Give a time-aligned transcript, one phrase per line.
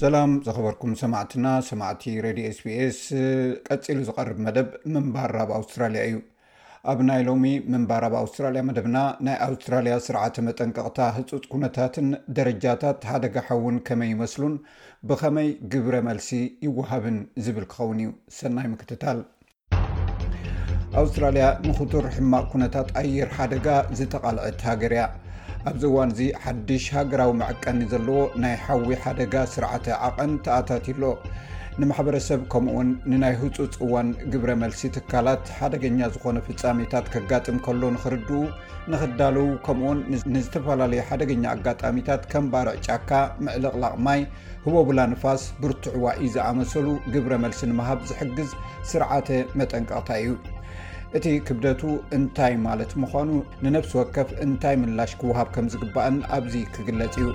[0.00, 2.98] ሰላም ዘኸበርኩም ሰማዕትና ሰማዕቲ ሬድዮ ስቢስ
[3.68, 6.16] ቀፂሉ ዝቀርብ መደብ ምንባራብ ኣውስትራልያ እዩ
[6.92, 12.08] ኣብ ናይ ሎሚ ምንባራብ ኣውስትራልያ መደብና ናይ ኣውስትራልያ ስርዓተ መጠንቀቕታ ህፁፅ ኩነታትን
[12.38, 14.56] ደረጃታት ሓደጋ ሓውን ከመይ ይመስሉን
[15.10, 16.30] ብከመይ ግብረ መልሲ
[16.68, 19.20] ይወሃብን ዝብል ክኸውን እዩ ሰናይ ምክትታል
[20.98, 23.66] ኣውስትራልያ ንኽቱር ሕማቅ ኩነታት ኣየር ሓደጋ
[23.98, 25.04] ዝተቓልዐት ሃገር እያ
[25.70, 31.02] ኣብዚ እዋን እዚ ሓድሽ ሃገራዊ መዕቀኒ ዘለዎ ናይ ሓዊ ሓደጋ ስርዓተ ዓቐን ተኣታትሎ
[31.80, 38.40] ንማሕበረሰብ ከምኡውን ንናይ ህፁፅ እዋን ግብረ መልሲ ትካላት ሓደገኛ ዝኾነ ፍፃሜታት ከጋጥም ከሎ ንኽርድኡ
[38.92, 40.00] ንኽዳለዉ ከምኡውን
[40.34, 43.10] ንዝተፈላለዩ ሓደገኛ ኣጋጣሚታት ከም ባርዕ ጫካ
[43.46, 44.22] ምዕልቕላቕ ማይ
[44.66, 46.86] ህቦብላ ንፋስ ብርትዕዋ እዩ ዝኣመሰሉ
[47.16, 48.50] ግብረ መልሲ ንምሃብ ዝሕግዝ
[48.92, 49.28] ስርዓተ
[49.60, 50.30] መጠንቀቕታ እዩ
[51.18, 51.80] እቲ ክብደቱ
[52.16, 53.30] እንታይ ማለት ምዃኑ
[53.64, 57.26] ንነፍሲ ወከፍ እንታይ ምላሽ ክወሃብ ከም ዝግባአን ኣብዚ ክግለጽ እዩ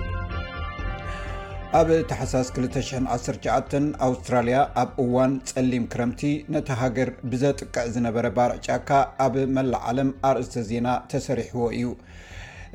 [1.80, 6.22] ኣብ ተሓሳስ 219 ኣውስትራልያ ኣብ እዋን ፀሊም ክረምቲ
[6.54, 8.90] ነቲ ሃገር ብዘጥቅዕ ዝነበረ ባርዕ ጫካ
[9.26, 11.84] ኣብ መላዓለም ኣርእስተ ዜና ተሰሪሕዎ እዩ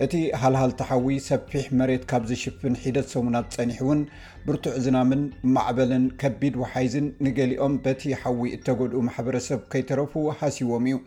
[0.06, 4.00] እቲ ሃልሃልቲ ሓዊ ሰፊሕ መሬት ካብ ዝሽፍን ሒደት ሰሙናት ፀኒሕ እውን
[4.46, 5.22] ብርቱዕ ዝናምን
[5.56, 10.98] ማዕበልን ከቢድ ወሓይዝን ንገሊኦም በቲ ሓዊ እተጎድኡ ማሕበረሰብ ከይተረፉ ሓሲቦም እዩ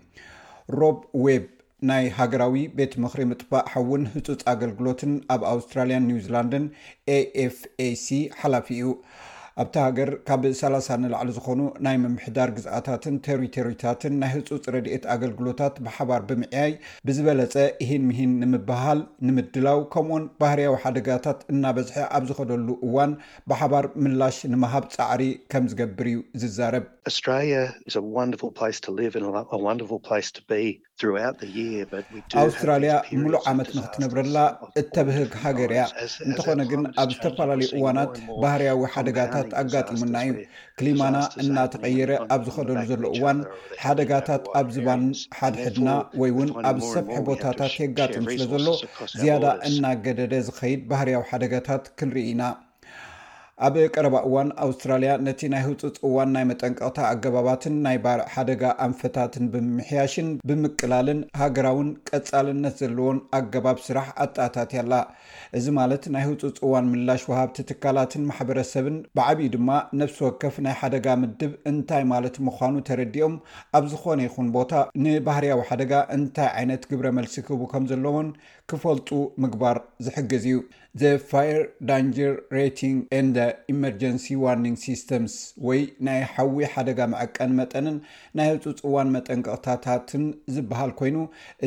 [0.81, 1.47] ሮብ ዌብ
[1.91, 6.67] ናይ ሃገራዊ ቤት ምክሪ ምጥፋእ ሓውን ህፁፅ ኣገልግሎትን ኣብ ኣውስትራልያን ኒውዚላንድን
[7.49, 8.07] afaሲ
[8.43, 8.85] ሓላፊ እዩ
[9.63, 16.73] ኣብቲ ሃገር ካብ ሰላሳኒላዕሊ ዝኾኑ ናይ ምምሕዳር ግዝኣታትን ተሪቶሪታትን ናይ ህፁፅ ረድኤት ኣገልግሎታት ብሓባር ብምዕያይ
[17.09, 23.13] ብዝበለፀ እሂን ምሂን ንምበሃል ንምድላው ከምኡውን ባህርያዊ ሓደጋታት እናበዝሐ ኣብ ዝኸደሉ እዋን
[23.53, 25.23] ብሓባር ምላሽ ንምሃብ ፃዕሪ
[25.55, 26.83] ከም ዝገብር እዩ ዝዛረብ
[30.19, 30.33] ኣስ
[32.41, 34.37] ኣውስትራልያ ሙሉእ ዓመት ንክትነብረላ
[34.81, 35.85] እተብህግ ሃገር እያ
[36.27, 38.13] እንተኾነ ግን ኣብ ዝተፈላለዩ እዋናት
[38.43, 40.35] ባህርያዊ ሓደጋታት ኣጋጢሙና እዩ
[40.81, 43.41] ክሊማና እናተቀይረ ኣብ ዝኸደሉ ዘሎ እዋን
[43.85, 45.03] ሓደጋታት ኣብዝባን
[45.41, 45.89] ሓድሕድና
[46.23, 48.69] ወይ ውን ኣብዝሰብሐ ቦታታት የጋጥሙ ስለ ዘሎ
[49.21, 52.43] ዝያዳ እናገደደ ዝኸይድ ባህርያዊ ሓደጋታት ክንርኢ ኢና
[53.67, 59.45] ኣብ ቀረባ እዋን ኣውስትራልያ ነቲ ናይ ህፁፅ እዋን ናይ መጠንቀቅታ ኣገባባትን ናይ ባር ሓደጋ ኣንፈታትን
[59.53, 64.97] ብምሕያሽን ብምቅላልን ሃገራውን ቀፃልነት ዘለዎን ኣገባብ ስራሕ ኣጣታትያኣላ
[65.59, 71.07] እዚ ማለት ናይ ህፁፅ እዋን ምላሽ ወሃብቲ ትካላትን ማሕበረሰብን ብዓብዪ ድማ ነብሲ ወከፍ ናይ ሓደጋ
[71.25, 73.37] ምድብ እንታይ ማለት ምኳኑ ተረዲኦም
[73.81, 74.73] ኣብ ዝኾነ ይኹን ቦታ
[75.05, 78.29] ንባህርያዊ ሓደጋ እንታይ ዓይነት ግብረ መልሲ ክህቡ ከም ዘለዎን
[78.73, 79.09] ክፈልጡ
[79.45, 80.59] ምግባር ዝሕግዝ እዩ
[81.03, 81.57] ዘ ፋር
[81.89, 82.33] ዳንጅር
[83.27, 83.29] ን
[83.73, 85.33] ኢመርጀንሲ ዋኒግ ስስተምስ
[85.69, 87.97] ወይ ናይ ሓዊ ሓደጋ መዐቀን መጠንን
[88.39, 90.25] ናይ ህፁፅ ዋን መጠንቅቅታታትን
[90.57, 91.17] ዝበሃል ኮይኑ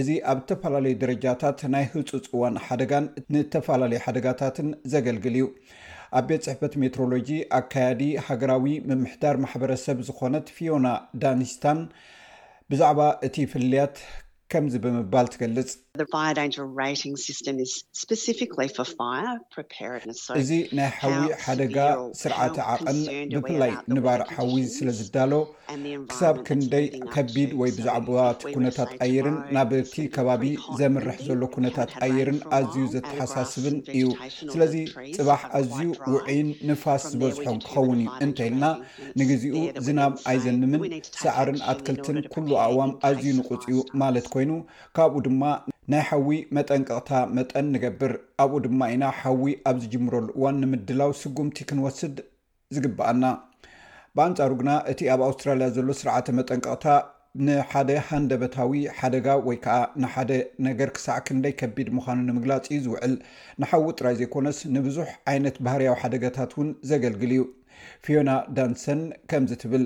[0.02, 5.48] እዚ ኣብ ዝተፈላለዩ ደረጃታት ናይ ህፁፅ እዋን ሓደጋን ንተፈላለዩ ሓደጋታትን ዘገልግል እዩ
[6.20, 7.30] ኣብ ቤት ፅሕፈት ሜትሮሎጂ
[7.60, 10.88] ኣካያዲ ሃገራዊ ምምሕዳር ማሕበረሰብ ዝኮነት ፊዮና
[11.24, 11.82] ዳንስታን
[12.72, 13.98] ብዛዕባ እቲ ፍልያት
[14.52, 15.70] ከምዚ ብምባል ትገልፅ
[20.40, 21.76] እዚ ናይ ሓዊ ሓደጋ
[22.20, 22.98] ስርዓተ ዓቐን
[23.34, 25.34] ብፍላይ ንባር ሓዊ ስለ ዝዳሎ
[26.12, 30.44] ክሳብ ክንደይ ከቢድ ወይ ብዛዕባት ኩነታት ኣየርን ናብ ኪ ከባቢ
[30.82, 34.04] ዘምርሕ ዘሎ ኩነታት ኣየርን ኣዝዩ ዘተሓሳስብን እዩ
[34.54, 38.66] ስለዚፅባሕ ኣዝዩ ውዕን ንፋስ ዝበዝሖን ክኸውን እዩ እንታይኢልና
[39.22, 39.56] ንግዚኡ
[39.88, 40.84] ዝናብ ኣይዘንምን
[41.24, 43.72] ሳዕርን ኣትክልትን ኩሉ ኣእዋም ኣዝዩ ንቁፅኡ
[44.04, 44.52] ማለት ኮይኑ
[44.98, 45.44] ካብኡ ድማ
[45.92, 52.18] ናይ ሓዊ መጠንቀቅታ መጠን ንገብር ኣብኡ ድማ ኢና ሓዊ ኣብ ዝጅምረሉ እዋን ንምድላው ስጉምቲ ክንወስድ
[52.76, 53.24] ዝግበአና
[54.18, 56.86] ብኣንፃሩ ግና እቲ ኣብ ኣውስትራልያ ዘሎ ስርዓተ መጠንቀቕታ
[57.50, 60.32] ንሓደ ሃንደበታዊ ሓደጋ ወይ ከዓ ንሓደ
[60.68, 63.16] ነገር ክሳዕ ክንደይ ከቢድ ምኳኑ ንምግላፅ እዩ ዝውዕል
[63.64, 67.44] ንሓዊ ጥራይ ዘይኮነስ ንብዙሕ ዓይነት ባህርያዊ ሓደጋታት እውን ዘገልግል እዩ
[68.08, 69.86] ፊዮና ዳንሰን ከምዚ ትብል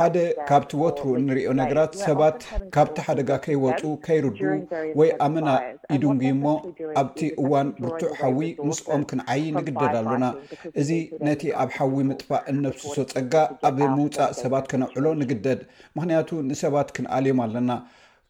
[0.00, 0.18] ሓደ
[0.50, 2.38] ካብቲ ወትሩ እንሪኦ ነገራት ሰባት
[2.76, 4.42] ካብቲ ሓደጋ ከይወፁ ከይርድኡ
[5.00, 5.48] ወይ ኣመና
[5.96, 8.38] ኢድንጉ ሞኣብቲ እዋን ብርቱዕ ሓዊ
[8.68, 10.26] ምስኦም ክንዓይ ንግደድ ኣሎና
[10.82, 10.90] እዚ
[11.28, 13.34] ነቲ ኣብ ሓዊ ምጥፋእ እንነብስሶ ፀጋ
[13.70, 15.60] ኣብ ምውፃእ ሰባት ከነውዕሎ ንግደድ
[15.96, 17.72] ምክንያቱ ንሰባት ክዩ ዮም ኣለና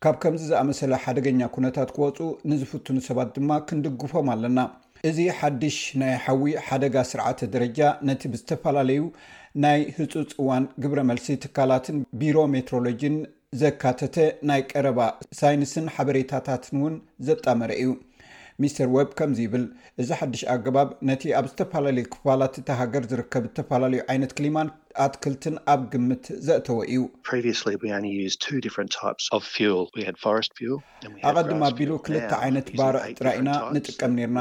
[0.05, 2.19] ካብ ከምዚ ዝኣመሰለ ሓደገኛ ኩነታት ክወፁ
[2.51, 4.61] ንዝፍትኑ ሰባት ድማ ክንድግፎም ኣለና
[5.09, 7.79] እዚ ሓድሽ ናይ ሓዊ ሓደጋ ስርዓተ ደረጃ
[8.09, 9.01] ነቲ ብዝተፈላለዩ
[9.65, 13.17] ናይ ህፁፅ እዋን ግብረ መልሲ ትካላትን ቢሮ ሜትሮሎጂን
[13.63, 14.19] ዘካተተ
[14.51, 15.01] ናይ ቀረባ
[15.41, 16.95] ሳይንስን ሓበሬታታትን እውን
[17.29, 17.91] ዘጣመረ እዩ
[18.63, 19.65] ምስር ወብ ከምዚ ይብል
[20.03, 24.71] እዚ ሓድሽ ኣገባብ ነቲ ኣብ ዝተፈላለዩ ክፋላት እተሃገር ዝርከብ ዝተፈላለዩ ዓይነት ክሊማት
[25.05, 26.99] ኣትክልትን ኣብ ግምት ዘእተወ እዩ
[31.29, 34.39] ኣቀድም ኣቢሉ ክልተ ዓይነት ባርዕ ጥራይ ኢና ንጥቀም ነና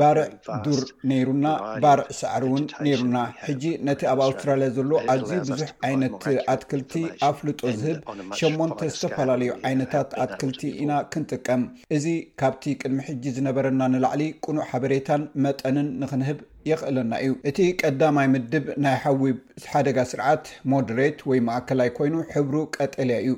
[0.00, 0.28] ባርዕ
[0.66, 1.46] ዱር ነይሩና
[1.84, 6.24] ባርዕ ሳዕሪ እውን ነይሩና ሕጂ ነቲ ኣብ ኣውስትራልያ ዘሎ ኣዝዩ ብዙሕ ዓይነት
[6.54, 6.94] ኣትክልቲ
[7.30, 8.54] ኣፍልጦ ዝህብሸን
[8.96, 11.64] ዝተፈላለዩ ዓይነታት ኣትክልቲ ኢና ክንጥቀም
[11.98, 12.06] እዚ
[12.42, 16.38] ካብቲ ቅድሚ ሕ ነበረና ንላዕሊ ቁኑዕ ሓበሬታን መጠንን ንክንህብ
[16.70, 19.38] የኽእለና እዩ እቲ ቀዳማይ ምድብ ናይ ሓዊብ
[19.72, 23.34] ሓደጋ ስርዓት ሞደሬት ወይ ማእከላይ ኮይኑ ሕብሩ ቀጠልያ እዩ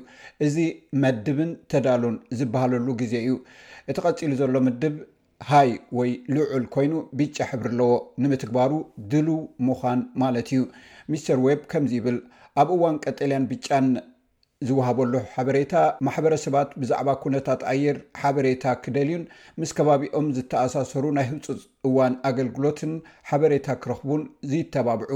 [0.47, 0.57] እዚ
[1.03, 3.33] መድብን ተዳሉን ዝበሃለሉ ግዜ እዩ
[3.91, 4.95] እቲ ቀፂሉ ዘሎ ምድብ
[5.51, 7.91] ሃይ ወይ ልዑል ኮይኑ ብጫ ሕብሪ ኣለዎ
[8.23, 8.71] ንምትግባሩ
[9.11, 10.61] ድሉው ምኳን ማለት እዩ
[11.11, 12.17] ሚስተር ወብ ከምዚ ይብል
[12.61, 13.87] ኣብ እዋን ቀጠልያን ብጫን
[14.67, 15.73] ዝውሃበሉ ሓበሬታ
[16.05, 19.25] ማሕበረሰባት ብዛዕባ ኩነታት ኣየር ሓበሬታ ክደልዩን
[19.61, 22.93] ምስ ከባቢኦም ዝተኣሳሰሩ ናይ ህብፁፅ እዋን ኣገልግሎትን
[23.31, 25.11] ሓበሬታ ክረኽቡን ዝይተባብዑ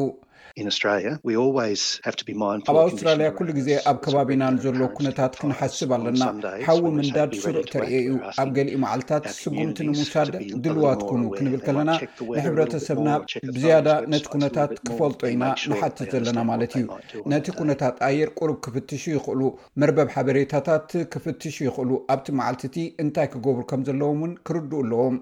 [2.69, 6.23] ኣብ ኣውስትራልያ ኩሉ ግዜ ኣብ ከባቢና ንዘሎ ኩነታት ክንሓስብ ኣለና
[6.67, 8.09] ሓዊ ምንዳድ ስሩዕ ተር እዩ
[8.41, 10.33] ኣብ ገሊእ መዓልትታት ስጉምቲ ንምሳደ
[10.63, 13.09] ድልዋት ኩኑ ክንብል ከለናንሕብረተሰብና
[13.55, 15.43] ብዝያዳ ነቲ ኩነታት ክፈልጦ ኢና
[15.73, 16.85] ንሓትት ዘለና ማለት እዩ
[17.33, 19.41] ነቲ ኩነታት ኣየር ቁርብ ክፍትሹ ይኽእሉ
[19.83, 25.15] መርበብ ሓበሬታታት ክፍትሹ ይኽእሉ ኣብቲ መዓልትቲ እንታይ ክገብሩ ከም ዘለዎም ውን ክርድኡ ኣለዎም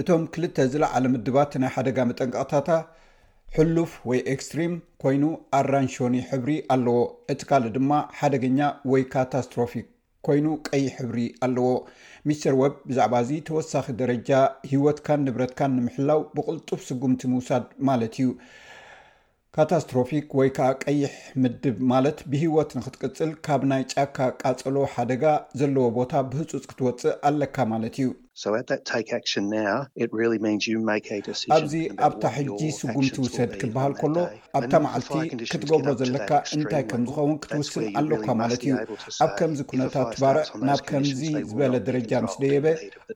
[0.00, 2.70] እቶም ክልተ ዝለዓለ ምድባት ናይ ሓደጋ መጠንቀቅታታ
[3.54, 4.72] ሕሉፍ ወይ ኤክስትሪም
[5.02, 5.24] ኮይኑ
[5.58, 6.98] ኣራንሾኒ ሕብሪ ኣለዎ
[7.32, 8.58] እቲ ካልእ ድማ ሓደገኛ
[8.92, 9.86] ወይ ካታስትሮፊክ
[10.26, 11.64] ኮይኑ ቀይሕ ሕብሪ ኣለዎ
[12.28, 14.30] ሚስተር ወብ ብዛዕባ ዚ ተወሳኺ ደረጃ
[14.70, 18.28] ሂወትካን ንብረትካን ንምሕላው ብቁልጡፍ ስጉምቲ ምውሳድ ማለት እዩ
[19.56, 21.14] ካታስትሮፊክ ወይ ከዓ ቀይሕ
[21.44, 25.24] ምድብ ማለት ብሂወት ንክትቅፅል ካብ ናይ ጫካ ቃፀሎ ሓደጋ
[25.60, 28.08] ዘለዎ ቦታ ብህፁፅ ክትወፅእ ኣለካ ማለት እዩ
[31.56, 31.74] ኣብዚ
[32.06, 34.16] ኣብታ ሕጂ ስጉምቲ ውሰድ ክበሃል ከሎ
[34.58, 35.12] ኣብታ መዓልቲ
[35.52, 38.72] ክትገብሮ ዘለካ እንታይ ከም ዝኸውን ክትውስል ኣለካ ማለት እዩ
[39.24, 42.64] ኣብ ከምዚ ኩነታት ትባርዕ ናብ ከምዚ ዝበለ ደረጃ ምስ ደየበ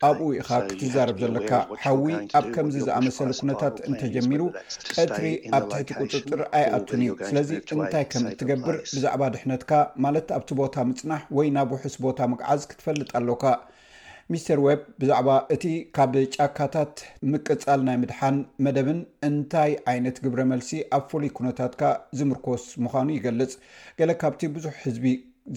[0.09, 2.05] ኣብኡ ኢካ ክትዛረብ ዘለካ ሓዊ
[2.41, 4.41] ኣብ ከምዚ ዝኣመሰለ ኩነታት እንተጀሚሩ
[4.95, 5.27] ቀትሪ
[5.59, 9.73] ኣብ ትሕቲ ቁፅፅር ኣይኣቱን እዩ ስለዚ እንታይ ከም እትገብር ብዛዕባ ድሕነትካ
[10.07, 13.43] ማለት ኣብቲ ቦታ ምፅናሕ ወይ ናብ ውሑስ ቦታ ምግዓዝ ክትፈልጥ ኣለካ
[14.33, 15.63] ሚስተር ወብ ብዛዕባ እቲ
[15.97, 16.97] ካብ ጫካታት
[17.31, 21.83] ምቅፃል ናይ ምድሓን መደብን እንታይ ዓይነት ግብረ መልሲ ኣብ ፍሉይ ኩነታትካ
[22.21, 23.53] ዝምርኮስ ምዃኑ ይገልጽ
[24.01, 25.07] ገለ ካብቲ ብዙሕ ህዝቢ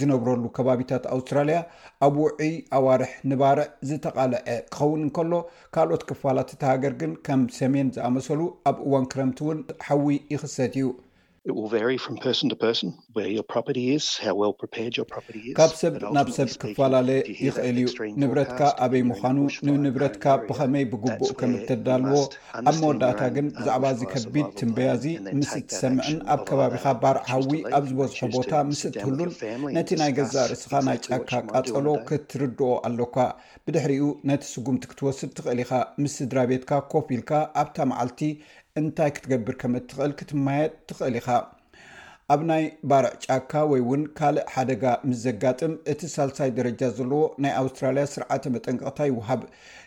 [0.02, 1.60] ዝነብረሉ ከባቢታት ኣውስትራልያ
[2.08, 4.40] ኣብ ውዒይ ኣዋርሕ ንባርዕ ዝተቓልዐ
[4.74, 5.34] ክኸውን እንከሎ
[5.78, 10.88] ካልኦት ክፋላት እተሃገር ግን ከም ሰሜን ዝኣመሰሉ ኣብ እዋን ክረምቲ እውን ሓዊ ይኽሰት እዩ
[11.48, 12.44] ካብ
[15.80, 17.88] ሰብ ናብ ሰብ ክፈላለየ ይኽእል እዩ
[18.22, 19.38] ንብረትካ ኣበይ ምዃኑ
[19.70, 22.16] ንንብረትካ ብኸመይ ብግቡእ ከም እተዳልዎ
[22.70, 25.04] ኣብ መወዳእታ ግን ብዛዕባ እዚ ከቢድ ትንበያዚ
[25.42, 29.34] ምስ እትሰምዕን ኣብ ከባቢኻ ባርዓዊ ኣብ ዝበዝሖ ቦታ ምስእትህሉን
[29.78, 33.16] ነቲ ናይ ገዛእ ርእስኻ ናይ ጫካ ቃፀሎ ክትርድኦ ኣለካ
[33.68, 35.74] ብድሕሪኡ ነቲ ስጉምቲ ክትወስድ ትኽእል ኢካ
[36.04, 37.32] ምስ ስድራ ቤትካ ኮፍ ኢልካ
[37.64, 38.22] ኣብታ መዓልቲ
[38.80, 41.28] እንታይ ክትገብር ከም እትኽእል ክትማየት ትኽእል ኢካ
[42.34, 47.54] ኣብ ናይ ባርዕ ጫካ ወይ እውን ካልእ ሓደጋ ምስ ዘጋጥም እቲ ሳልሳይ ደረጃ ዘለዎ ናይ
[47.62, 49.42] ኣውስትራልያ ስርዓተ መጠንቀቅታ ይውሃብ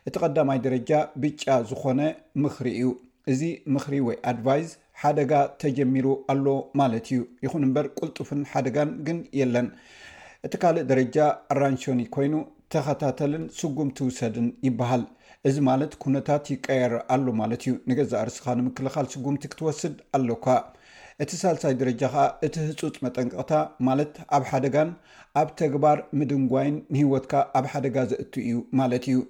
[0.09, 0.93] እቲ ቀዳማይ ደረጃ
[1.25, 2.00] ብጫ ዝኮነ
[2.45, 2.90] ምክሪ እዩ
[3.35, 3.40] እዚ
[3.76, 4.69] ምክሪ ወይ ኣድቫይዝ
[5.02, 6.47] ሓደጋ ተጀሚሩ ኣሎ
[6.81, 9.69] ማለት እዩ ይኹን እምበር ቁልጡፍን ሓደጋን ግን የለን
[10.49, 11.19] እቲ ካልእ ደረጃ
[11.55, 12.35] ኣራንሽኒ ኮይኑ
[12.75, 15.02] ተኸታተልን ስጉምቲ ውሰድን ይበሃል
[15.49, 20.47] እዚ ማለት ኩነታት ይቀየር ኣሎ ማለት እዩ ንገዛ ርስኻ ንምክልኻል ስጉምቲ ክትወስድ ኣለካ
[21.23, 23.53] እቲ ሳልሳይ ደረጃ ከኣ እቲ ህፁፅ መጠንቅቅታ
[23.88, 24.91] ማለት ኣብ ሓደጋን
[25.41, 29.21] ኣብ ተግባር ምድንጓይን ንሂወትካ ኣብ ሓደጋ ዘእት እዩ ማለት እዩ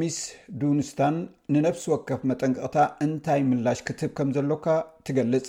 [0.00, 0.18] ሚስ
[0.60, 1.16] ዱንስታን
[1.54, 2.76] ንነፍሲ ወከፍ መጠንቅቅታ
[3.06, 4.66] እንታይ ምላሽ ክትህብ ከም ዘሎካ
[5.06, 5.46] ትገልፅ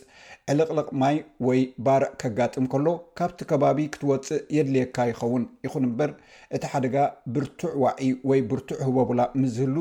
[0.52, 6.12] ዕለቅልቕ ማይ ወይ ባርዕ ከጋጥም ከሎ ካብቲ ከባቢ ክትወፅእ የድልየካ ይኸውን ይኹን እምበር
[6.58, 6.96] እቲ ሓደጋ
[7.36, 8.00] ብርቱዕ ዋዒ
[8.32, 9.76] ወይ ብርቱዕ ህበቡላ ምዝህሉ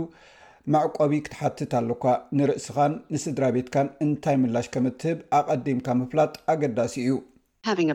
[0.75, 2.05] መዕቆቢ ክትሓትት ኣለካ
[2.41, 7.13] ንርእስኻን ንስድራ ቤትካን እንታይ ምላሽ ከም እትህብ ኣቀዲምካ ምፍላጥ ኣገዳሲ እዩ
[7.65, 7.91] መደብ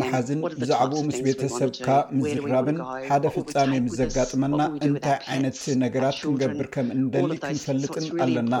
[0.00, 1.88] መሓዝን ብዛዕብኡ ምስ ቤተሰብካ
[2.20, 8.54] ምዝራብን ሓደ ፍፃሜ ምዘጋጥመና እንታይ ዓይነት ነገራት ክንገብር ከም ንደሊ ክንፈልጥን ኣለና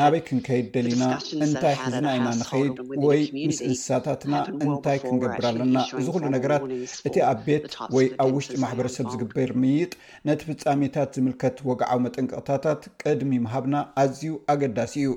[0.00, 1.04] ናበይ ክንከይድ ደሊና
[1.46, 2.76] እንታይ ሕዝና ኢና ንከይድ
[3.06, 4.34] ወይ ምስ እንስሳታትና
[4.66, 6.62] እንታይ ክንገብር ኣለና እዚኩሉ ነገራት
[7.10, 7.62] እቲ ኣብ ቤት
[7.96, 9.92] ወይ ኣብ ውሽጢ ማሕበረሰብ ዝግበር ምይጥ
[10.30, 13.74] ነቲ ፍፃሜታት ዝምልከት ወግዓዊ መጠንቅቅታታት ቀድሚ መሃብና
[14.04, 15.10] ኣዝዩ ኣገዳሲ እዩ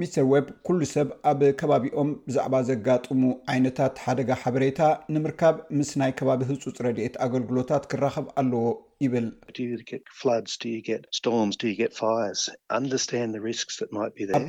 [0.00, 4.80] ሚተር ወብ ኩሉ ሰብ ኣብ ከባቢኦም ብዛዕባ ዘጋጥሙ ዓይነታት ሓደጋ ሓበሬታ
[5.14, 8.64] ንምርካብ ምስ ናይ ከባቢ ህጹፅ ረድኤት ኣገልግሎታት ክራኸብ ኣለዎ
[9.04, 10.00] ይብልኣብ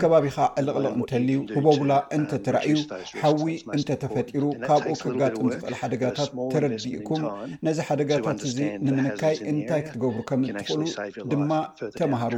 [0.02, 2.76] ከባቢካ ዕልቕልቕ እንተልዩህበብላ እንተተራእዩ
[3.22, 7.24] ሓዊ እንተተፈጢሩ ካብኡ ክብ ጋጥም ዝኽእል ሓደጋታት ተረዲኡኩም
[7.68, 10.84] ነዚ ሓደጋታት እዚ ንምንካይ እንታይ ክትገብሩ ከምትኽእሉ
[11.34, 11.52] ድማ
[12.00, 12.36] ተመሃሩ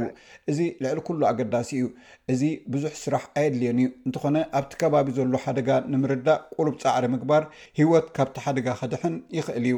[0.52, 1.88] እዚ ልዕሊ ኩሉ ኣገዳሲ እዩ
[2.34, 2.44] እዚ
[2.74, 7.42] ብዙሕ ስራሕ ኣየድልየን እዩ እንተኾነ ኣብቲ ከባቢ ዘሎ ሓደጋ ንምርዳእ ቁርብ ፃዕሪ ምግባር
[7.80, 9.76] ሂወት ካብቲ ሓደጋ ኸድሕን ይኽእል እዩ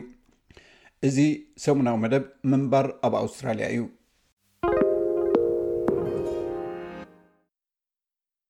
[1.06, 1.16] እዚ
[1.64, 3.82] ሰሙናዊ መደብ ምንባር ኣብ ኣውስትራልያ እዩ